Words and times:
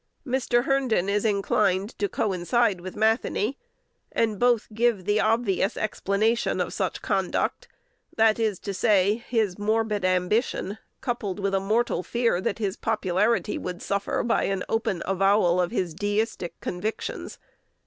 Mr. 0.25 0.63
Herndon 0.65 1.09
is 1.09 1.23
inclined 1.25 1.91
to 1.99 2.09
coincide 2.09 2.81
with 2.81 2.95
Matheny; 2.95 3.59
and 4.11 4.39
both 4.39 4.67
give 4.73 5.05
the 5.05 5.19
obvious 5.21 5.77
explanation 5.77 6.59
of 6.59 6.73
such 6.73 7.03
conduct; 7.03 7.67
that 8.17 8.39
is 8.39 8.57
to 8.61 8.73
say, 8.73 9.17
his 9.27 9.59
morbid 9.59 10.03
ambition; 10.03 10.79
coupled 11.01 11.39
with 11.39 11.53
a 11.53 11.59
mortal 11.59 12.01
fear 12.01 12.41
that 12.41 12.57
his 12.57 12.77
popularity 12.77 13.59
would 13.59 13.83
suffer 13.83 14.23
by 14.23 14.45
an 14.45 14.63
open 14.67 15.03
avowal 15.05 15.61
of 15.61 15.69
his 15.69 15.93
deistic 15.93 16.59
convictions. 16.61 17.37